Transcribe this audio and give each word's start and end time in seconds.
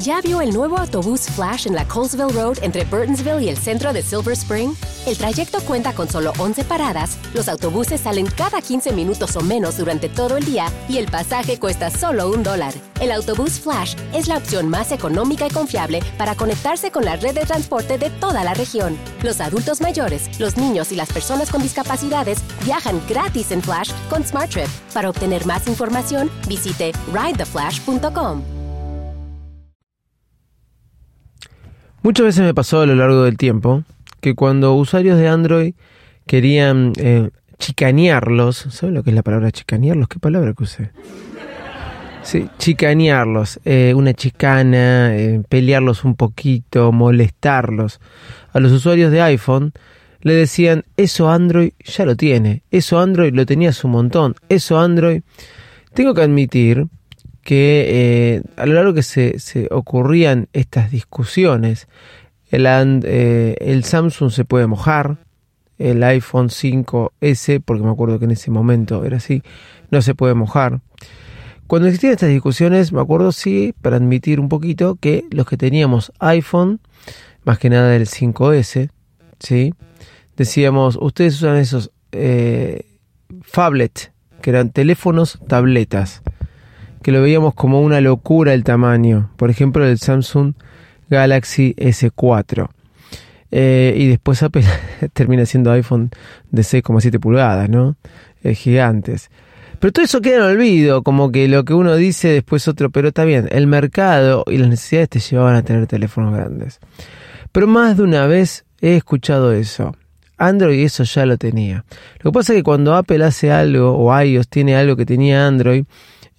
¿Ya 0.00 0.20
vio 0.20 0.40
el 0.40 0.54
nuevo 0.54 0.78
autobús 0.78 1.22
Flash 1.22 1.66
en 1.66 1.74
la 1.74 1.86
Colesville 1.88 2.32
Road 2.32 2.58
entre 2.62 2.84
Burtonsville 2.84 3.42
y 3.42 3.48
el 3.48 3.58
centro 3.58 3.92
de 3.92 4.00
Silver 4.00 4.32
Spring? 4.34 4.72
El 5.06 5.18
trayecto 5.18 5.60
cuenta 5.62 5.92
con 5.92 6.08
solo 6.08 6.32
11 6.38 6.62
paradas, 6.64 7.18
los 7.34 7.48
autobuses 7.48 8.02
salen 8.02 8.26
cada 8.26 8.62
15 8.62 8.92
minutos 8.92 9.34
o 9.34 9.40
menos 9.40 9.76
durante 9.76 10.08
todo 10.08 10.36
el 10.36 10.44
día 10.44 10.66
y 10.88 10.98
el 10.98 11.10
pasaje 11.10 11.58
cuesta 11.58 11.90
solo 11.90 12.30
un 12.30 12.44
dólar. 12.44 12.74
El 13.00 13.10
autobús 13.10 13.58
Flash 13.58 13.96
es 14.14 14.28
la 14.28 14.36
opción 14.36 14.68
más 14.68 14.92
económica 14.92 15.48
y 15.48 15.50
confiable 15.50 16.00
para 16.16 16.36
conectarse 16.36 16.92
con 16.92 17.04
la 17.04 17.16
red 17.16 17.34
de 17.34 17.44
transporte 17.44 17.98
de 17.98 18.10
toda 18.10 18.44
la 18.44 18.54
región. 18.54 18.96
Los 19.24 19.40
adultos 19.40 19.80
mayores, 19.80 20.38
los 20.38 20.56
niños 20.56 20.92
y 20.92 20.94
las 20.94 21.12
personas 21.12 21.50
con 21.50 21.60
discapacidades 21.60 22.38
viajan 22.64 23.00
gratis 23.08 23.50
en 23.50 23.62
Flash 23.62 23.90
con 24.08 24.24
SmartTrip. 24.24 24.68
Para 24.94 25.10
obtener 25.10 25.44
más 25.44 25.66
información, 25.66 26.30
visite 26.46 26.92
ridetheflash.com. 27.12 28.57
Muchas 32.08 32.24
veces 32.24 32.42
me 32.42 32.54
pasó 32.54 32.80
a 32.80 32.86
lo 32.86 32.94
largo 32.94 33.24
del 33.24 33.36
tiempo 33.36 33.84
que 34.22 34.34
cuando 34.34 34.72
usuarios 34.72 35.18
de 35.18 35.28
Android 35.28 35.74
querían 36.26 36.94
eh, 36.96 37.28
chicanearlos, 37.58 38.56
¿saben 38.70 38.94
lo 38.94 39.02
que 39.02 39.10
es 39.10 39.14
la 39.14 39.22
palabra 39.22 39.50
chicanearlos? 39.50 40.08
¿Qué 40.08 40.18
palabra 40.18 40.54
que 40.54 40.62
usé? 40.62 40.90
Sí, 42.22 42.48
chicanearlos, 42.56 43.60
eh, 43.66 43.92
una 43.94 44.14
chicana, 44.14 45.14
eh, 45.18 45.42
pelearlos 45.50 46.02
un 46.02 46.14
poquito, 46.14 46.92
molestarlos. 46.92 48.00
A 48.54 48.58
los 48.58 48.72
usuarios 48.72 49.12
de 49.12 49.20
iPhone 49.20 49.74
le 50.22 50.32
decían, 50.32 50.86
eso 50.96 51.28
Android 51.30 51.72
ya 51.84 52.06
lo 52.06 52.16
tiene, 52.16 52.62
eso 52.70 52.98
Android 53.00 53.34
lo 53.34 53.44
tenías 53.44 53.84
un 53.84 53.90
montón, 53.90 54.34
eso 54.48 54.78
Android... 54.78 55.20
Tengo 55.92 56.14
que 56.14 56.22
admitir 56.22 56.86
que 57.48 57.86
eh, 57.88 58.42
a 58.58 58.66
lo 58.66 58.74
largo 58.74 58.92
que 58.92 59.02
se, 59.02 59.38
se 59.38 59.68
ocurrían 59.70 60.48
estas 60.52 60.90
discusiones, 60.90 61.88
el, 62.50 62.66
eh, 62.66 63.56
el, 63.58 63.84
Samsung 63.84 64.30
se 64.30 64.44
puede 64.44 64.66
mojar, 64.66 65.16
el 65.78 66.02
iPhone 66.02 66.50
5S, 66.50 67.62
porque 67.64 67.82
me 67.82 67.90
acuerdo 67.90 68.18
que 68.18 68.26
en 68.26 68.32
ese 68.32 68.50
momento 68.50 69.02
era 69.02 69.16
así, 69.16 69.42
no 69.90 70.02
se 70.02 70.14
puede 70.14 70.34
mojar. 70.34 70.82
Cuando 71.66 71.88
existían 71.88 72.12
estas 72.12 72.28
discusiones, 72.28 72.92
me 72.92 73.00
acuerdo 73.00 73.32
sí, 73.32 73.74
para 73.80 73.96
admitir 73.96 74.40
un 74.40 74.50
poquito, 74.50 74.96
que 75.00 75.24
los 75.30 75.46
que 75.46 75.56
teníamos 75.56 76.12
iPhone, 76.18 76.80
más 77.44 77.58
que 77.58 77.70
nada 77.70 77.96
el 77.96 78.08
5S, 78.08 78.90
¿sí? 79.40 79.72
decíamos, 80.36 80.98
ustedes 81.00 81.36
usan 81.36 81.56
esos 81.56 81.92
eh, 82.12 82.84
que 84.42 84.50
eran 84.50 84.68
teléfonos 84.70 85.40
tabletas 85.48 86.22
que 87.02 87.12
lo 87.12 87.22
veíamos 87.22 87.54
como 87.54 87.80
una 87.80 88.00
locura 88.00 88.54
el 88.54 88.64
tamaño. 88.64 89.30
Por 89.36 89.50
ejemplo, 89.50 89.86
el 89.86 89.98
Samsung 89.98 90.54
Galaxy 91.08 91.74
S4. 91.76 92.68
Eh, 93.50 93.94
y 93.96 94.08
después 94.08 94.42
Apple 94.42 94.64
termina 95.12 95.46
siendo 95.46 95.70
iPhone 95.72 96.10
de 96.50 96.62
6,7 96.62 97.18
pulgadas, 97.18 97.68
¿no? 97.68 97.96
Eh, 98.42 98.54
gigantes. 98.54 99.30
Pero 99.78 99.92
todo 99.92 100.04
eso 100.04 100.20
queda 100.20 100.36
en 100.36 100.42
olvido, 100.42 101.02
como 101.02 101.30
que 101.30 101.46
lo 101.46 101.64
que 101.64 101.72
uno 101.72 101.94
dice 101.94 102.28
después 102.28 102.66
otro, 102.66 102.90
pero 102.90 103.08
está 103.08 103.24
bien, 103.24 103.48
el 103.52 103.68
mercado 103.68 104.44
y 104.48 104.58
las 104.58 104.68
necesidades 104.68 105.08
te 105.08 105.20
llevaban 105.20 105.54
a 105.54 105.62
tener 105.62 105.86
teléfonos 105.86 106.34
grandes. 106.34 106.80
Pero 107.52 107.68
más 107.68 107.96
de 107.96 108.02
una 108.02 108.26
vez 108.26 108.64
he 108.80 108.96
escuchado 108.96 109.52
eso. 109.52 109.94
Android 110.36 110.80
eso 110.84 111.04
ya 111.04 111.26
lo 111.26 111.36
tenía. 111.36 111.84
Lo 112.20 112.30
que 112.30 112.34
pasa 112.34 112.52
es 112.52 112.58
que 112.58 112.62
cuando 112.62 112.94
Apple 112.94 113.24
hace 113.24 113.50
algo 113.52 113.96
o 113.96 114.20
iOS 114.20 114.48
tiene 114.48 114.76
algo 114.76 114.96
que 114.96 115.06
tenía 115.06 115.46
Android, 115.46 115.84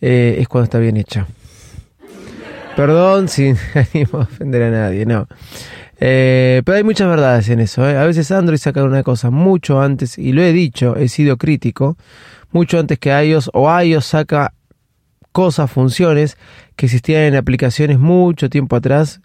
eh, 0.02 0.38
es 0.40 0.48
cuando 0.48 0.66
está 0.66 0.80
bien 0.80 0.98
hecha. 0.98 1.28
Perdón 2.76 3.28
sin 3.28 3.58
ánimo 3.74 4.10
a 4.20 4.24
ofender 4.24 4.64
a 4.64 4.70
nadie, 4.72 5.06
no. 5.06 5.28
Eh, 6.00 6.62
pero 6.64 6.78
hay 6.78 6.84
muchas 6.84 7.10
verdades 7.10 7.50
en 7.50 7.60
eso. 7.60 7.88
¿eh? 7.90 7.98
A 7.98 8.06
veces 8.06 8.32
Android 8.32 8.58
saca 8.58 8.84
una 8.84 9.04
cosa 9.04 9.30
mucho 9.30 9.82
antes, 9.82 10.18
y 10.18 10.32
lo 10.32 10.42
he 10.42 10.54
dicho, 10.54 10.96
he 10.96 11.10
sido 11.10 11.38
crítico, 11.38 11.98
mucho 12.52 12.80
antes 12.80 13.00
que 13.00 13.10
iOS, 13.10 13.50
o 13.54 13.70
iOS 13.82 14.06
saca 14.06 14.54
cosas, 15.32 15.70
funciones 15.70 16.38
que 16.76 16.86
existían 16.86 17.24
en 17.24 17.36
aplicaciones 17.36 18.00
mucho 18.00 18.50
tiempo 18.50 18.76
atrás, 18.76 19.22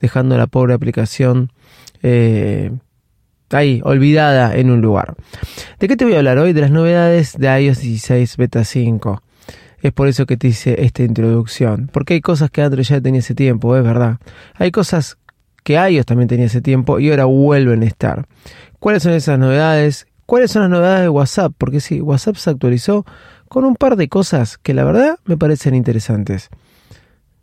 dejando 0.00 0.36
la 0.36 0.46
pobre 0.46 0.74
aplicación 0.74 1.52
ahí, 3.50 3.80
olvidada 3.84 4.56
en 4.56 4.70
un 4.70 4.80
lugar. 4.80 5.14
¿De 5.78 5.88
qué 5.88 5.96
te 5.96 6.04
voy 6.04 6.14
a 6.14 6.18
hablar 6.18 6.38
hoy? 6.38 6.52
De 6.52 6.60
las 6.60 6.70
novedades 6.70 7.36
de 7.38 7.62
iOS 7.62 7.80
16 7.80 8.36
Beta 8.36 8.64
5. 8.64 9.22
Es 9.82 9.92
por 9.92 10.08
eso 10.08 10.26
que 10.26 10.36
te 10.36 10.48
hice 10.48 10.82
esta 10.84 11.02
introducción. 11.02 11.90
Porque 11.92 12.14
hay 12.14 12.20
cosas 12.20 12.50
que 12.50 12.62
Android 12.62 12.84
ya 12.84 13.00
tenía 13.00 13.20
ese 13.20 13.34
tiempo, 13.34 13.76
es 13.76 13.84
verdad. 13.84 14.18
Hay 14.54 14.70
cosas 14.70 15.18
que 15.62 15.74
iOS 15.74 16.06
también 16.06 16.28
tenía 16.28 16.46
ese 16.46 16.62
tiempo 16.62 16.98
y 17.00 17.10
ahora 17.10 17.24
vuelven 17.24 17.82
a 17.82 17.86
estar. 17.86 18.26
¿Cuáles 18.78 19.02
son 19.02 19.12
esas 19.12 19.38
novedades? 19.38 20.06
¿Cuáles 20.24 20.50
son 20.50 20.62
las 20.62 20.70
novedades 20.70 21.02
de 21.02 21.08
WhatsApp? 21.08 21.52
Porque 21.56 21.80
sí, 21.80 22.00
WhatsApp 22.00 22.36
se 22.36 22.50
actualizó 22.50 23.04
con 23.48 23.64
un 23.64 23.74
par 23.76 23.96
de 23.96 24.08
cosas 24.08 24.58
que 24.58 24.74
la 24.74 24.84
verdad 24.84 25.18
me 25.24 25.36
parecen 25.36 25.74
interesantes. 25.74 26.48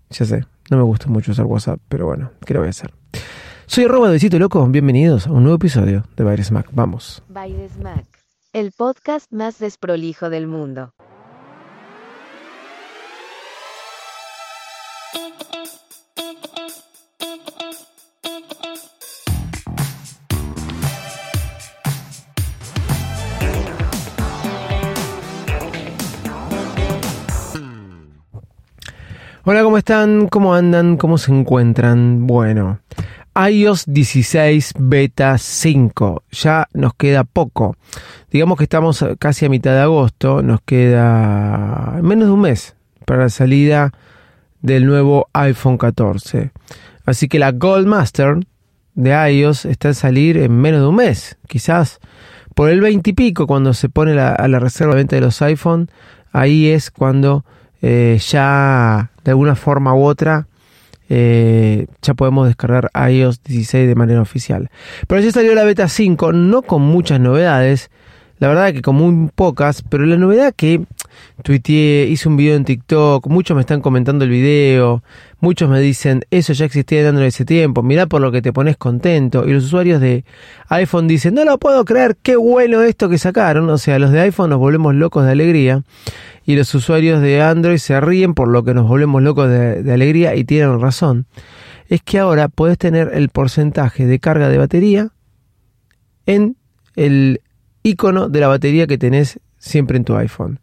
Ya 0.10 0.26
sé, 0.26 0.46
no 0.70 0.78
me 0.78 0.84
gusta 0.84 1.08
mucho 1.08 1.32
usar 1.32 1.46
WhatsApp, 1.46 1.80
pero 1.90 2.06
bueno, 2.06 2.32
¿qué 2.46 2.54
lo 2.54 2.62
voy 2.62 2.68
a 2.68 2.70
hacer? 2.72 2.94
Soy 3.66 3.86
arroba 3.86 4.10
de 4.10 4.40
Loco, 4.40 4.66
bienvenidos 4.68 5.28
a 5.28 5.32
un 5.32 5.44
nuevo 5.44 5.56
episodio 5.56 6.04
de 6.16 6.24
Baires 6.24 6.52
Mac. 6.52 6.68
Vamos. 6.72 7.24
Baires 7.30 7.78
Mac, 7.78 8.06
el 8.52 8.72
podcast 8.72 9.32
más 9.32 9.60
desprolijo 9.60 10.30
del 10.30 10.48
mundo. 10.48 10.94
Hola, 29.46 29.62
¿cómo 29.62 29.78
están? 29.78 30.30
¿Cómo 30.30 30.56
andan? 30.56 30.96
¿Cómo 30.96 31.18
se 31.18 31.30
encuentran? 31.30 32.28
Bueno, 32.28 32.80
iOS 33.36 33.84
16 33.88 34.72
Beta 34.80 35.38
5. 35.38 36.24
Ya 36.32 36.70
nos 36.74 36.94
queda 36.94 37.26
poco. 37.26 37.76
Digamos 38.32 38.58
que 38.58 38.64
estamos 38.64 39.06
casi 39.20 39.46
a 39.46 39.50
mitad 39.50 39.74
de 39.74 39.82
agosto. 39.82 40.42
Nos 40.42 40.62
queda 40.62 42.00
menos 42.02 42.30
de 42.30 42.34
un 42.34 42.40
mes 42.40 42.78
para 43.04 43.24
la 43.24 43.30
salida 43.30 43.92
del 44.62 44.86
nuevo 44.86 45.28
iPhone 45.34 45.78
14. 45.78 46.52
Así 47.06 47.28
que 47.28 47.38
la 47.38 47.52
Gold 47.52 47.86
Master 47.86 48.38
de 48.96 49.12
iOS 49.34 49.66
está 49.66 49.90
a 49.90 49.94
salir 49.94 50.38
en 50.38 50.54
menos 50.54 50.80
de 50.80 50.88
un 50.88 50.96
mes. 50.96 51.38
Quizás 51.50 52.00
por 52.56 52.70
el 52.70 52.80
20 52.80 53.10
y 53.10 53.14
pico, 53.14 53.46
cuando 53.46 53.74
se 53.74 53.90
pone 53.90 54.18
a 54.18 54.48
la 54.48 54.60
reserva 54.60 54.94
de 54.94 55.02
venta 55.02 55.18
de 55.18 55.22
los 55.22 55.42
iPhone, 55.42 55.92
ahí 56.32 56.70
es 56.70 56.92
cuando 56.92 57.44
eh, 57.82 58.18
ya 58.26 59.12
de 59.24 59.32
alguna 59.32 59.56
forma 59.56 59.94
u 59.94 60.04
otra 60.04 60.48
eh, 61.10 61.86
ya 62.02 62.14
podemos 62.14 62.48
descargar 62.48 62.90
iOS 63.10 63.44
16 63.44 63.88
de 63.88 63.96
manera 63.96 64.22
oficial. 64.22 64.70
Pero 65.08 65.22
ya 65.22 65.32
salió 65.32 65.54
la 65.54 65.64
beta 65.64 65.88
5, 65.88 66.34
no 66.34 66.62
con 66.62 66.82
muchas 66.82 67.20
novedades, 67.20 67.92
la 68.40 68.48
verdad 68.48 68.74
que 68.74 68.82
con 68.82 68.96
muy 68.96 69.30
pocas, 69.34 69.84
pero 69.84 70.06
la 70.06 70.18
novedad 70.18 70.54
que 70.56 70.82
tuiteé, 71.44 72.08
hice 72.08 72.30
un 72.30 72.38
video 72.38 72.56
en 72.56 72.66
TikTok, 72.66 73.28
muchos 73.28 73.56
me 73.56 73.62
están 73.62 73.82
comentando 73.82 74.26
el 74.26 74.32
video, 74.32 75.04
muchos 75.40 75.70
me 75.70 75.80
dicen, 75.80 76.24
eso 76.32 76.54
ya 76.54 76.66
existía 76.66 77.02
en 77.02 77.08
Android 77.08 77.28
ese 77.28 77.46
tiempo, 77.46 77.84
mirá 77.84 78.08
por 78.08 78.22
lo 78.22 78.32
que 78.32 78.42
te 78.42 78.54
pones 78.54 78.78
contento, 78.78 79.48
y 79.48 79.54
los 79.54 79.66
usuarios 79.66 80.00
de 80.00 80.26
iPhone 80.70 81.08
dicen, 81.08 81.34
no 81.34 81.46
lo 81.46 81.58
puedo 81.58 81.84
creer, 81.86 82.18
qué 82.22 82.36
bueno 82.36 82.82
esto 82.82 83.10
que 83.10 83.18
sacaron, 83.18 83.70
o 83.70 83.78
sea, 83.78 84.00
los 84.00 84.12
de 84.12 84.22
iPhone 84.22 84.50
nos 84.50 84.60
volvemos 84.60 84.96
locos 84.96 85.26
de 85.26 85.32
alegría, 85.32 85.84
y 86.46 86.56
los 86.56 86.74
usuarios 86.76 87.22
de 87.22 87.42
Android 87.42 87.78
se 87.78 88.00
ríen 88.02 88.34
por 88.34 88.48
lo 88.48 88.64
que 88.64 88.74
nos 88.74 88.88
volvemos 88.88 89.22
locos 89.22 89.50
de, 89.50 89.92
alegría 89.94 90.36
y 90.36 90.44
tienen 90.44 90.80
razón. 90.80 91.26
Es 91.88 92.02
que 92.02 92.20
ahora 92.20 92.50
puedes 92.50 92.78
tener 92.78 93.12
el 93.14 93.30
porcentaje 93.30 94.06
de 94.06 94.20
carga 94.20 94.50
de 94.50 94.58
batería 94.58 95.10
en 96.26 96.58
el 96.96 97.42
icono 97.84 98.30
de 98.30 98.40
la 98.40 98.48
batería 98.48 98.88
que 98.88 98.98
tenés 98.98 99.40
siempre 99.58 99.98
en 99.98 100.06
tu 100.06 100.16
iPhone. 100.16 100.60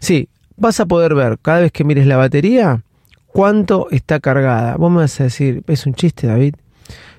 Sí, 0.00 0.28
vas 0.56 0.80
a 0.80 0.86
poder 0.86 1.14
ver 1.14 1.38
cada 1.40 1.60
vez 1.60 1.72
que 1.72 1.84
mires 1.84 2.06
la 2.06 2.16
batería 2.16 2.82
cuánto 3.26 3.88
está 3.90 4.20
cargada. 4.20 4.76
Vos 4.76 4.90
me 4.90 4.98
vas 4.98 5.20
a 5.20 5.24
decir, 5.24 5.62
¿es 5.66 5.86
un 5.86 5.94
chiste, 5.94 6.26
David? 6.26 6.54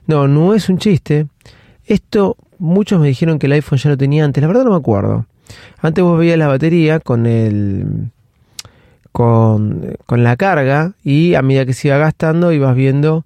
No, 0.07 0.27
no 0.27 0.53
es 0.53 0.69
un 0.69 0.77
chiste. 0.77 1.27
Esto, 1.85 2.37
muchos 2.57 2.99
me 2.99 3.07
dijeron 3.07 3.39
que 3.39 3.47
el 3.47 3.53
iPhone 3.53 3.79
ya 3.79 3.89
lo 3.89 3.97
tenía 3.97 4.23
antes. 4.23 4.41
La 4.41 4.47
verdad 4.47 4.63
no 4.63 4.71
me 4.71 4.77
acuerdo. 4.77 5.25
Antes 5.81 6.03
vos 6.03 6.17
veías 6.17 6.37
la 6.37 6.47
batería 6.47 6.99
con 6.99 7.25
el 7.25 8.11
con, 9.11 9.95
la 10.09 10.35
carga 10.35 10.93
y 11.03 11.35
a 11.35 11.41
medida 11.41 11.65
que 11.65 11.73
se 11.73 11.87
iba 11.87 11.97
gastando 11.97 12.51
ibas 12.51 12.75
viendo 12.75 13.25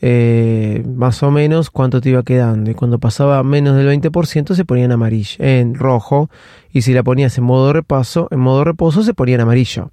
eh, 0.00 0.82
más 0.86 1.22
o 1.22 1.30
menos 1.30 1.70
cuánto 1.70 2.00
te 2.00 2.10
iba 2.10 2.22
quedando 2.22 2.70
y 2.70 2.74
cuando 2.74 2.98
pasaba 2.98 3.42
menos 3.42 3.76
del 3.76 3.88
20% 3.88 4.54
se 4.54 4.64
ponía 4.64 4.84
en 4.84 4.92
amarillo, 4.92 5.36
en 5.38 5.74
rojo 5.74 6.28
y 6.70 6.82
si 6.82 6.92
la 6.92 7.02
ponías 7.02 7.38
en 7.38 7.44
modo 7.44 7.72
repaso, 7.72 8.28
en 8.30 8.40
modo 8.40 8.64
reposo 8.64 9.02
se 9.02 9.14
ponía 9.14 9.36
en 9.36 9.42
amarillo. 9.42 9.90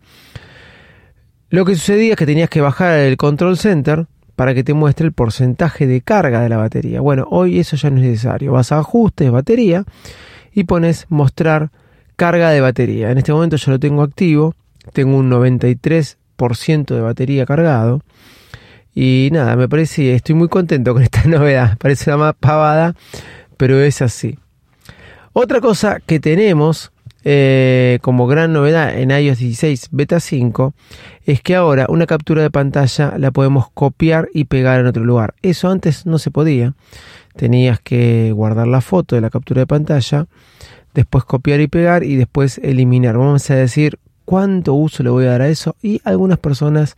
Lo 1.49 1.65
que 1.65 1.75
sucedía 1.75 2.11
es 2.11 2.17
que 2.17 2.25
tenías 2.25 2.49
que 2.49 2.61
bajar 2.61 2.99
el 2.99 3.17
control 3.17 3.57
center 3.57 4.07
para 4.35 4.53
que 4.53 4.63
te 4.63 4.73
muestre 4.73 5.05
el 5.05 5.13
porcentaje 5.13 5.85
de 5.85 6.01
carga 6.01 6.41
de 6.41 6.49
la 6.49 6.57
batería. 6.57 7.01
Bueno, 7.01 7.27
hoy 7.29 7.59
eso 7.59 7.75
ya 7.75 7.89
no 7.89 7.97
es 7.97 8.03
necesario. 8.03 8.53
Vas 8.53 8.71
a 8.71 8.79
ajustes, 8.79 9.29
batería 9.29 9.83
y 10.53 10.63
pones 10.63 11.05
mostrar 11.09 11.71
carga 12.15 12.49
de 12.49 12.61
batería. 12.61 13.11
En 13.11 13.17
este 13.17 13.33
momento 13.33 13.57
yo 13.57 13.71
lo 13.71 13.79
tengo 13.79 14.01
activo, 14.01 14.55
tengo 14.93 15.17
un 15.17 15.29
93% 15.29 16.95
de 16.95 17.01
batería 17.01 17.45
cargado. 17.45 18.01
Y 18.93 19.29
nada, 19.31 19.55
me 19.55 19.69
parece, 19.69 20.13
estoy 20.15 20.35
muy 20.35 20.49
contento 20.49 20.93
con 20.93 21.03
esta 21.03 21.23
novedad. 21.25 21.77
Parece 21.77 22.09
una 22.09 22.17
más 22.17 22.35
pavada, 22.39 22.95
pero 23.57 23.81
es 23.81 24.01
así. 24.01 24.37
Otra 25.33 25.61
cosa 25.61 25.99
que 26.05 26.19
tenemos 26.19 26.91
eh, 27.23 27.99
como 28.01 28.25
gran 28.25 28.51
novedad 28.51 28.97
en 28.97 29.11
iOS 29.11 29.37
16 29.37 29.89
Beta 29.91 30.19
5 30.19 30.73
es 31.25 31.41
que 31.41 31.55
ahora 31.55 31.85
una 31.87 32.07
captura 32.07 32.41
de 32.41 32.49
pantalla 32.49 33.13
la 33.17 33.29
podemos 33.29 33.69
copiar 33.71 34.29
y 34.33 34.45
pegar 34.45 34.79
en 34.79 34.87
otro 34.87 35.03
lugar. 35.05 35.35
Eso 35.41 35.69
antes 35.69 36.05
no 36.05 36.17
se 36.17 36.31
podía. 36.31 36.73
Tenías 37.35 37.79
que 37.79 38.31
guardar 38.33 38.67
la 38.67 38.81
foto 38.81 39.15
de 39.15 39.21
la 39.21 39.29
captura 39.29 39.61
de 39.61 39.67
pantalla, 39.67 40.25
después 40.93 41.23
copiar 41.23 41.61
y 41.61 41.67
pegar 41.67 42.03
y 42.03 42.15
después 42.15 42.57
eliminar. 42.57 43.17
Vamos 43.17 43.49
a 43.51 43.55
decir 43.55 43.99
cuánto 44.31 44.75
uso 44.75 45.03
le 45.03 45.09
voy 45.09 45.25
a 45.25 45.31
dar 45.31 45.41
a 45.41 45.49
eso 45.49 45.75
y 45.81 45.99
algunas 46.05 46.39
personas 46.39 46.95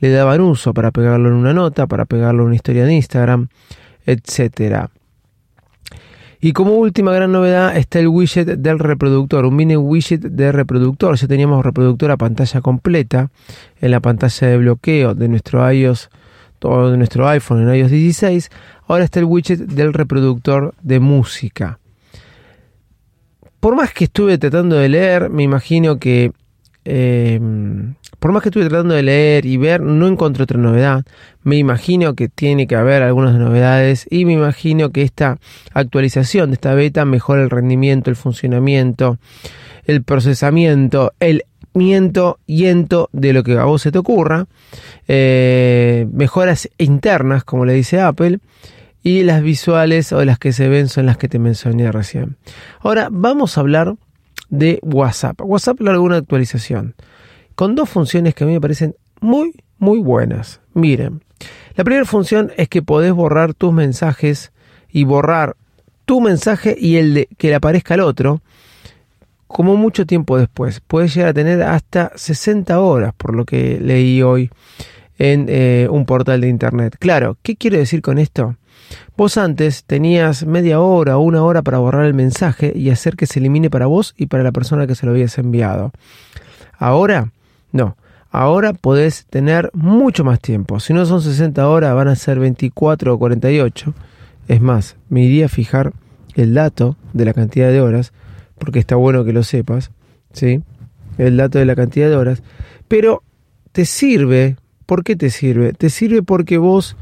le 0.00 0.10
daban 0.10 0.42
uso 0.42 0.74
para 0.74 0.90
pegarlo 0.90 1.30
en 1.30 1.34
una 1.34 1.54
nota, 1.54 1.86
para 1.86 2.04
pegarlo 2.04 2.42
en 2.42 2.48
una 2.48 2.56
historia 2.56 2.84
de 2.84 2.92
Instagram, 2.92 3.48
etcétera. 4.04 4.90
Y 6.42 6.52
como 6.52 6.74
última 6.74 7.10
gran 7.14 7.32
novedad 7.32 7.74
está 7.74 8.00
el 8.00 8.08
widget 8.08 8.58
del 8.58 8.78
reproductor, 8.78 9.46
un 9.46 9.56
mini 9.56 9.78
widget 9.78 10.20
de 10.20 10.52
reproductor. 10.52 11.16
Ya 11.16 11.26
teníamos 11.26 11.64
reproductor 11.64 12.10
a 12.10 12.18
pantalla 12.18 12.60
completa 12.60 13.30
en 13.80 13.90
la 13.90 14.00
pantalla 14.00 14.48
de 14.48 14.58
bloqueo 14.58 15.14
de 15.14 15.28
nuestro 15.28 15.72
iOS, 15.72 16.10
todo 16.58 16.90
de 16.90 16.98
nuestro 16.98 17.26
iPhone 17.26 17.66
en 17.66 17.74
iOS 17.74 17.92
16. 17.92 18.50
Ahora 18.88 19.04
está 19.04 19.20
el 19.20 19.24
widget 19.24 19.60
del 19.60 19.94
reproductor 19.94 20.74
de 20.82 21.00
música. 21.00 21.78
Por 23.58 23.74
más 23.74 23.94
que 23.94 24.04
estuve 24.04 24.36
tratando 24.36 24.76
de 24.76 24.90
leer, 24.90 25.30
me 25.30 25.44
imagino 25.44 25.98
que 25.98 26.32
eh, 26.84 27.40
por 28.18 28.32
más 28.32 28.42
que 28.42 28.48
estuve 28.48 28.68
tratando 28.68 28.94
de 28.94 29.02
leer 29.02 29.46
y 29.46 29.56
ver, 29.56 29.80
no 29.80 30.06
encontré 30.06 30.44
otra 30.44 30.58
novedad. 30.58 31.04
Me 31.42 31.56
imagino 31.56 32.14
que 32.14 32.28
tiene 32.28 32.66
que 32.66 32.76
haber 32.76 33.02
algunas 33.02 33.34
novedades 33.34 34.06
y 34.10 34.24
me 34.24 34.32
imagino 34.32 34.90
que 34.90 35.02
esta 35.02 35.38
actualización 35.72 36.50
de 36.50 36.54
esta 36.54 36.74
beta 36.74 37.04
mejora 37.04 37.42
el 37.42 37.50
rendimiento, 37.50 38.10
el 38.10 38.16
funcionamiento, 38.16 39.18
el 39.84 40.02
procesamiento, 40.02 41.12
el 41.20 41.44
miento 41.74 42.38
yento 42.46 43.10
de 43.12 43.32
lo 43.32 43.42
que 43.42 43.58
a 43.58 43.64
vos 43.64 43.82
se 43.82 43.92
te 43.92 43.98
ocurra, 43.98 44.46
eh, 45.08 46.06
mejoras 46.12 46.70
internas, 46.78 47.44
como 47.44 47.64
le 47.64 47.74
dice 47.74 48.00
Apple, 48.00 48.38
y 49.02 49.22
las 49.22 49.42
visuales 49.42 50.12
o 50.12 50.24
las 50.24 50.38
que 50.38 50.52
se 50.52 50.68
ven 50.68 50.88
son 50.88 51.06
las 51.06 51.18
que 51.18 51.28
te 51.28 51.38
mencioné 51.38 51.92
recién. 51.92 52.36
Ahora 52.80 53.08
vamos 53.10 53.58
a 53.58 53.60
hablar 53.60 53.96
de 54.58 54.78
WhatsApp. 54.82 55.40
WhatsApp 55.42 55.80
largó 55.80 56.04
una 56.04 56.16
actualización 56.16 56.94
con 57.54 57.74
dos 57.74 57.88
funciones 57.88 58.34
que 58.34 58.44
a 58.44 58.46
mí 58.46 58.52
me 58.52 58.60
parecen 58.60 58.96
muy, 59.20 59.54
muy 59.78 59.98
buenas. 59.98 60.60
Miren, 60.72 61.22
la 61.76 61.84
primera 61.84 62.04
función 62.04 62.52
es 62.56 62.68
que 62.68 62.82
podés 62.82 63.12
borrar 63.12 63.54
tus 63.54 63.72
mensajes 63.72 64.52
y 64.90 65.04
borrar 65.04 65.56
tu 66.04 66.20
mensaje 66.20 66.76
y 66.78 66.96
el 66.96 67.14
de 67.14 67.28
que 67.38 67.48
le 67.48 67.54
aparezca 67.54 67.94
al 67.94 68.00
otro 68.00 68.42
como 69.46 69.76
mucho 69.76 70.06
tiempo 70.06 70.38
después. 70.38 70.80
Puedes 70.80 71.14
llegar 71.14 71.30
a 71.30 71.34
tener 71.34 71.62
hasta 71.62 72.12
60 72.14 72.78
horas, 72.80 73.14
por 73.16 73.34
lo 73.34 73.44
que 73.44 73.78
leí 73.80 74.22
hoy 74.22 74.50
en 75.18 75.46
eh, 75.48 75.86
un 75.90 76.06
portal 76.06 76.40
de 76.40 76.48
internet. 76.48 76.96
Claro, 76.98 77.36
¿qué 77.42 77.56
quiero 77.56 77.78
decir 77.78 78.02
con 78.02 78.18
esto? 78.18 78.56
Vos 79.16 79.36
antes 79.36 79.84
tenías 79.84 80.46
media 80.46 80.80
hora 80.80 81.18
o 81.18 81.20
una 81.20 81.42
hora 81.42 81.62
para 81.62 81.78
borrar 81.78 82.04
el 82.04 82.14
mensaje 82.14 82.72
y 82.74 82.90
hacer 82.90 83.16
que 83.16 83.26
se 83.26 83.38
elimine 83.38 83.70
para 83.70 83.86
vos 83.86 84.14
y 84.16 84.26
para 84.26 84.42
la 84.42 84.52
persona 84.52 84.86
que 84.86 84.94
se 84.94 85.06
lo 85.06 85.12
habías 85.12 85.38
enviado. 85.38 85.92
Ahora 86.78 87.30
no, 87.74 87.96
ahora 88.30 88.72
podés 88.72 89.26
tener 89.26 89.68
mucho 89.74 90.22
más 90.22 90.38
tiempo. 90.38 90.78
Si 90.78 90.92
no 90.92 91.04
son 91.06 91.20
60 91.20 91.68
horas, 91.68 91.92
van 91.92 92.06
a 92.06 92.14
ser 92.14 92.38
24 92.38 93.12
o 93.12 93.18
48. 93.18 93.94
Es 94.46 94.60
más, 94.60 94.96
me 95.08 95.24
iría 95.24 95.46
a 95.46 95.48
fijar 95.48 95.92
el 96.36 96.54
dato 96.54 96.96
de 97.12 97.24
la 97.24 97.34
cantidad 97.34 97.70
de 97.70 97.80
horas, 97.80 98.12
porque 98.58 98.78
está 98.78 98.94
bueno 98.94 99.24
que 99.24 99.32
lo 99.32 99.42
sepas, 99.42 99.90
¿sí? 100.32 100.62
El 101.18 101.36
dato 101.36 101.58
de 101.58 101.64
la 101.64 101.74
cantidad 101.74 102.08
de 102.08 102.14
horas. 102.14 102.44
Pero 102.86 103.24
te 103.72 103.86
sirve, 103.86 104.56
¿por 104.86 105.02
qué 105.02 105.16
te 105.16 105.30
sirve? 105.30 105.72
Te 105.72 105.90
sirve 105.90 106.22
porque 106.22 106.58
vos 106.58 106.96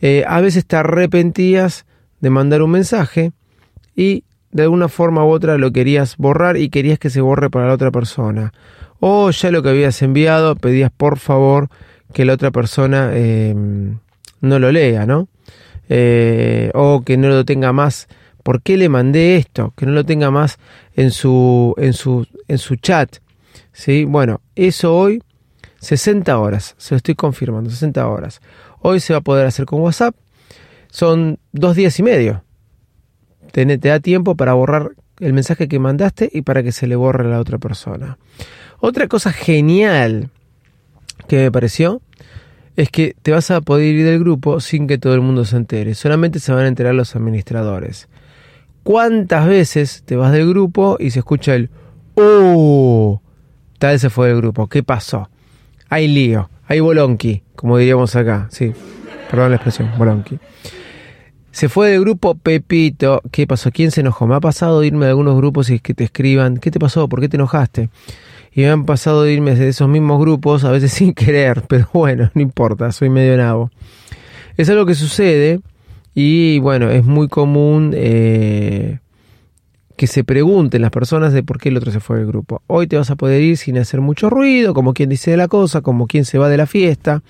eh, 0.00 0.24
a 0.26 0.40
veces 0.40 0.66
te 0.66 0.76
arrepentías 0.76 1.86
de 2.20 2.30
mandar 2.30 2.62
un 2.62 2.70
mensaje 2.70 3.32
y 3.94 4.24
de 4.50 4.64
alguna 4.64 4.88
forma 4.88 5.24
u 5.24 5.28
otra 5.28 5.58
lo 5.58 5.72
querías 5.72 6.16
borrar 6.16 6.56
y 6.56 6.70
querías 6.70 6.98
que 6.98 7.10
se 7.10 7.20
borre 7.20 7.50
para 7.50 7.66
la 7.66 7.74
otra 7.74 7.90
persona 7.90 8.52
o 9.00 9.30
ya 9.30 9.50
lo 9.50 9.62
que 9.62 9.70
habías 9.70 10.00
enviado 10.02 10.56
pedías 10.56 10.90
por 10.90 11.18
favor 11.18 11.68
que 12.12 12.24
la 12.24 12.32
otra 12.32 12.50
persona 12.50 13.14
em, 13.14 13.98
no 14.40 14.58
lo 14.58 14.72
lea, 14.72 15.06
¿no? 15.06 15.28
Eh, 15.88 16.70
o 16.74 17.02
que 17.02 17.16
no 17.16 17.28
lo 17.28 17.44
tenga 17.44 17.72
más. 17.72 18.08
¿Por 18.42 18.62
qué 18.62 18.76
le 18.76 18.88
mandé 18.88 19.36
esto? 19.36 19.74
Que 19.76 19.86
no 19.86 19.92
lo 19.92 20.04
tenga 20.04 20.30
más 20.30 20.58
en 20.94 21.10
su, 21.10 21.74
en 21.78 21.92
su, 21.92 22.26
en 22.48 22.58
su 22.58 22.76
chat. 22.76 23.16
¿Sí? 23.72 24.04
Bueno, 24.04 24.40
eso 24.54 24.96
hoy, 24.96 25.22
60 25.80 26.38
horas, 26.38 26.74
se 26.78 26.94
lo 26.94 26.96
estoy 26.96 27.14
confirmando, 27.14 27.70
60 27.70 28.06
horas. 28.08 28.40
Hoy 28.88 29.00
se 29.00 29.14
va 29.14 29.18
a 29.18 29.22
poder 29.22 29.48
hacer 29.48 29.66
con 29.66 29.80
WhatsApp. 29.80 30.14
Son 30.92 31.40
dos 31.50 31.74
días 31.74 31.98
y 31.98 32.04
medio. 32.04 32.44
Te, 33.50 33.66
te 33.78 33.88
da 33.88 33.98
tiempo 33.98 34.36
para 34.36 34.52
borrar 34.52 34.92
el 35.18 35.32
mensaje 35.32 35.66
que 35.66 35.80
mandaste 35.80 36.30
y 36.32 36.42
para 36.42 36.62
que 36.62 36.70
se 36.70 36.86
le 36.86 36.94
borre 36.94 37.24
a 37.24 37.28
la 37.28 37.40
otra 37.40 37.58
persona. 37.58 38.16
Otra 38.78 39.08
cosa 39.08 39.32
genial 39.32 40.30
que 41.26 41.38
me 41.38 41.50
pareció 41.50 42.00
es 42.76 42.88
que 42.88 43.16
te 43.22 43.32
vas 43.32 43.50
a 43.50 43.60
poder 43.60 43.92
ir 43.92 44.06
del 44.06 44.20
grupo 44.20 44.60
sin 44.60 44.86
que 44.86 44.98
todo 44.98 45.14
el 45.14 45.20
mundo 45.20 45.44
se 45.44 45.56
entere. 45.56 45.96
Solamente 45.96 46.38
se 46.38 46.52
van 46.52 46.66
a 46.66 46.68
enterar 46.68 46.94
los 46.94 47.16
administradores. 47.16 48.08
¿Cuántas 48.84 49.48
veces 49.48 50.04
te 50.06 50.14
vas 50.14 50.30
del 50.30 50.48
grupo 50.48 50.96
y 51.00 51.10
se 51.10 51.18
escucha 51.18 51.56
el 51.56 51.70
¡Oh! 52.14 53.20
Tal 53.80 53.98
se 53.98 54.10
fue 54.10 54.28
del 54.28 54.36
grupo. 54.36 54.68
¿Qué 54.68 54.84
pasó? 54.84 55.28
Hay 55.88 56.08
lío. 56.08 56.50
Hay 56.66 56.80
bolonqui, 56.80 57.42
como 57.54 57.78
diríamos 57.78 58.16
acá. 58.16 58.48
Sí, 58.50 58.72
perdón 59.30 59.50
la 59.50 59.56
expresión, 59.56 59.90
bolonqui. 59.98 60.38
Se 61.50 61.68
fue 61.68 61.90
del 61.90 62.00
grupo 62.00 62.34
Pepito. 62.34 63.22
¿Qué 63.30 63.46
pasó? 63.46 63.70
¿Quién 63.70 63.90
se 63.90 64.00
enojó? 64.00 64.26
Me 64.26 64.34
ha 64.34 64.40
pasado 64.40 64.80
de 64.80 64.88
irme 64.88 65.06
de 65.06 65.10
algunos 65.10 65.36
grupos 65.36 65.70
y 65.70 65.78
que 65.78 65.94
te 65.94 66.04
escriban. 66.04 66.58
¿Qué 66.58 66.70
te 66.70 66.78
pasó? 66.78 67.08
¿Por 67.08 67.20
qué 67.20 67.28
te 67.28 67.36
enojaste? 67.36 67.88
y 68.56 68.62
me 68.62 68.70
han 68.70 68.86
pasado 68.86 69.22
de 69.22 69.34
irme 69.34 69.54
de 69.54 69.68
esos 69.68 69.86
mismos 69.86 70.18
grupos, 70.18 70.64
a 70.64 70.70
veces 70.70 70.90
sin 70.94 71.12
querer, 71.12 71.62
pero 71.68 71.88
bueno, 71.92 72.30
no 72.34 72.40
importa, 72.40 72.90
soy 72.90 73.10
medio 73.10 73.36
nabo. 73.36 73.70
Es 74.56 74.70
algo 74.70 74.86
que 74.86 74.94
sucede 74.94 75.60
y 76.14 76.58
bueno, 76.60 76.90
es 76.90 77.04
muy 77.04 77.28
común 77.28 77.92
eh, 77.94 78.98
que 79.96 80.06
se 80.06 80.24
pregunten 80.24 80.82
las 80.82 80.90
personas 80.90 81.32
de 81.32 81.42
por 81.42 81.58
qué 81.58 81.70
el 81.70 81.76
otro 81.76 81.90
se 81.90 82.00
fue 82.00 82.18
del 82.18 82.26
grupo. 82.26 82.62
Hoy 82.66 82.86
te 82.86 82.96
vas 82.96 83.10
a 83.10 83.16
poder 83.16 83.42
ir 83.42 83.56
sin 83.56 83.78
hacer 83.78 84.00
mucho 84.00 84.28
ruido, 84.30 84.74
como 84.74 84.92
quien 84.92 85.08
dice 85.08 85.36
la 85.36 85.48
cosa, 85.48 85.80
como 85.80 86.06
quien 86.06 86.24
se 86.24 86.38
va 86.38 86.48
de 86.48 86.56
la 86.56 86.66
fiesta, 86.66 87.22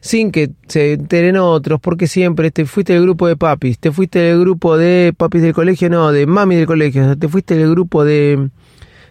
sin 0.00 0.30
que 0.30 0.50
se 0.68 0.92
enteren 0.92 1.36
otros, 1.36 1.80
porque 1.80 2.06
siempre 2.06 2.50
te 2.50 2.66
fuiste 2.66 2.92
del 2.92 3.02
grupo 3.02 3.26
de 3.26 3.36
papis, 3.36 3.78
te 3.78 3.90
fuiste 3.92 4.18
del 4.18 4.40
grupo 4.40 4.76
de 4.76 5.14
papis 5.16 5.42
del 5.42 5.54
colegio, 5.54 5.88
no, 5.88 6.12
de 6.12 6.26
mami 6.26 6.56
del 6.56 6.66
colegio, 6.66 7.16
te 7.16 7.28
fuiste 7.28 7.56
del 7.56 7.70
grupo 7.70 8.04
de 8.04 8.50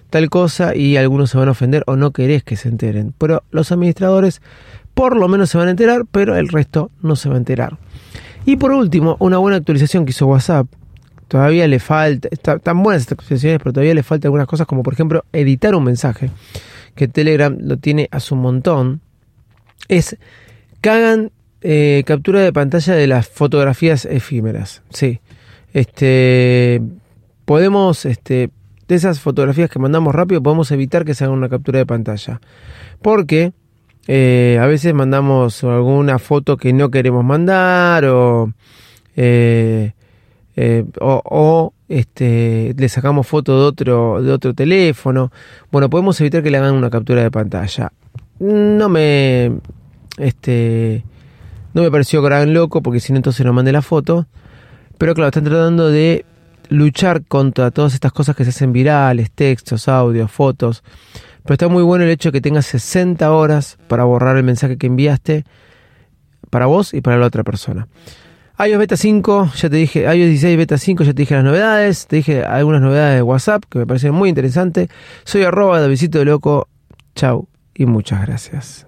tal 0.10 0.30
cosa 0.30 0.76
y 0.76 0.98
algunos 0.98 1.32
se 1.32 1.38
van 1.38 1.48
a 1.48 1.52
ofender 1.52 1.84
o 1.88 1.96
no 1.96 2.12
querés 2.12 2.44
que 2.44 2.56
se 2.56 2.70
enteren. 2.70 3.14
Pero 3.18 3.44
los 3.52 3.72
administradores 3.72 4.42
por 4.94 5.18
lo 5.18 5.28
menos 5.28 5.50
se 5.50 5.58
van 5.58 5.68
a 5.68 5.72
enterar, 5.72 6.06
pero 6.10 6.36
el 6.38 6.48
resto 6.48 6.90
no 7.02 7.16
se 7.16 7.30
va 7.30 7.36
a 7.36 7.40
enterar. 7.40 7.78
Y 8.46 8.56
por 8.56 8.72
último, 8.72 9.18
una 9.20 9.38
buena 9.38 9.58
actualización 9.58 10.06
que 10.06 10.12
hizo 10.12 10.28
WhatsApp. 10.28 10.68
Todavía 11.28 11.68
le 11.68 11.80
falta, 11.80 12.30
están 12.32 12.84
buenas 12.84 13.02
estas 13.02 13.14
actualizaciones, 13.14 13.60
pero 13.60 13.74
todavía 13.74 13.96
le 13.96 14.04
falta 14.04 14.28
algunas 14.28 14.48
cosas 14.48 14.68
como 14.68 14.84
por 14.84 14.94
ejemplo 14.94 15.26
editar 15.34 15.74
un 15.74 15.84
mensaje, 15.84 16.30
que 16.96 17.08
Telegram 17.08 17.58
lo 17.60 17.78
tiene 17.78 18.08
a 18.12 18.20
su 18.20 18.36
montón. 18.36 19.02
Es 19.88 20.18
que 20.82 20.90
hagan 20.90 21.32
eh, 21.62 22.04
captura 22.06 22.42
de 22.42 22.54
pantalla 22.54 22.94
de 22.94 23.08
las 23.08 23.28
fotografías 23.28 24.06
efímeras. 24.06 24.84
Sí. 24.92 25.20
Este 25.74 26.82
podemos 27.46 28.06
este 28.06 28.52
de 28.88 28.96
esas 28.96 29.20
fotografías 29.20 29.70
que 29.70 29.80
mandamos 29.80 30.14
rápido 30.14 30.44
podemos 30.44 30.72
evitar 30.72 31.06
que 31.06 31.16
se 31.16 31.24
haga 31.24 31.34
una 31.34 31.50
captura 31.50 31.80
de 31.80 31.88
pantalla. 31.88 32.40
Porque 33.02 33.54
eh, 34.08 34.60
a 34.62 34.68
veces 34.68 34.94
mandamos 34.94 35.64
alguna 35.64 36.20
foto 36.20 36.58
que 36.58 36.72
no 36.72 36.92
queremos 36.92 37.26
mandar 37.26 38.06
o, 38.06 38.54
eh, 39.16 39.94
eh, 40.56 40.86
o, 41.02 41.74
este, 41.90 42.74
le 42.78 42.90
sacamos 42.90 43.28
foto 43.28 43.60
de 43.60 43.66
otro, 43.66 44.22
de 44.22 44.32
otro 44.32 44.54
teléfono. 44.54 45.32
Bueno, 45.72 45.90
podemos 45.90 46.20
evitar 46.22 46.44
que 46.44 46.52
le 46.52 46.58
hagan 46.58 46.76
una 46.76 46.90
captura 46.90 47.22
de 47.22 47.32
pantalla. 47.32 47.92
no 48.40 48.90
me. 48.90 49.52
Este. 50.18 51.04
No 51.74 51.82
me 51.82 51.92
pareció 51.92 52.22
gran 52.22 52.54
loco, 52.54 52.82
porque 52.82 53.02
si 53.02 53.12
no, 53.12 53.18
entonces 53.18 53.46
no 53.46 53.52
mandé 53.52 53.74
la 53.74 53.82
foto. 53.82 54.28
Pero 54.98 55.14
claro, 55.14 55.28
están 55.28 55.44
tratando 55.44 55.90
de 55.90 56.26
luchar 56.70 57.24
contra 57.26 57.70
todas 57.72 57.94
estas 57.94 58.14
cosas 58.14 58.36
que 58.36 58.46
se 58.46 58.52
hacen 58.52 58.72
virales, 58.72 59.30
textos, 59.32 59.90
audios, 59.90 60.32
fotos. 60.32 60.84
Pero 61.44 61.54
está 61.54 61.68
muy 61.68 61.84
bueno 61.84 62.06
el 62.06 62.12
hecho 62.12 62.30
de 62.30 62.34
que 62.34 62.42
tengas 62.42 62.66
60 62.68 63.30
horas 63.32 63.78
para 63.88 64.06
borrar 64.06 64.38
el 64.38 64.44
mensaje 64.44 64.78
que 64.78 64.88
enviaste 64.88 65.44
para 66.50 66.66
vos 66.66 66.94
y 66.94 67.02
para 67.02 67.18
la 67.18 67.26
otra 67.26 67.44
persona. 67.44 67.88
iOS 68.58 68.80
Beta 68.80 68.96
5, 68.96 69.52
ya 69.54 69.70
te 69.70 69.76
dije, 69.76 70.04
iOS 70.04 70.30
16 70.30 70.58
Beta 70.58 70.78
5, 70.78 71.04
ya 71.04 71.14
te 71.14 71.22
dije 71.24 71.36
las 71.36 71.44
novedades, 71.44 72.08
te 72.08 72.16
dije 72.16 72.46
algunas 72.46 72.82
novedades 72.82 73.18
de 73.18 73.22
WhatsApp 73.22 73.66
que 73.70 73.80
me 73.80 73.86
parecen 73.86 74.14
muy 74.14 74.30
interesantes. 74.30 74.88
Soy 75.26 75.44
arroba 75.44 75.82
de 75.82 76.26
loco, 76.26 76.70
chau 77.16 77.50
y 77.74 77.86
muchas 77.86 78.26
gracias. 78.26 78.88